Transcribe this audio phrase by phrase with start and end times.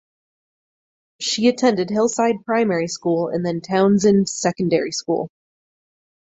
[1.19, 5.29] She attended Hillside Primary School and then Townsend Secondary School.